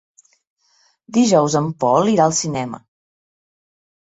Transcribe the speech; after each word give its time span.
Dijous 1.17 1.57
en 1.61 1.67
Pol 1.85 2.11
irà 2.15 2.27
al 2.27 2.35
cinema. 2.41 2.81